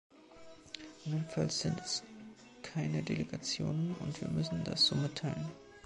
Andernfalls 1.05 1.59
sind 1.59 1.79
es 1.79 2.01
keine 2.63 3.03
Delegationen, 3.03 3.93
und 3.99 4.19
wir 4.19 4.29
müssen 4.29 4.63
das 4.63 4.83
so 4.87 4.95
mitteilen. 4.95 5.51